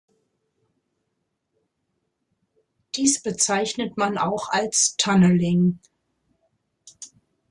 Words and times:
Dies 2.95 3.21
bezeichnet 3.21 3.97
man 3.97 4.17
auch 4.17 4.49
als 4.49 4.95
Tunneling. 4.97 5.77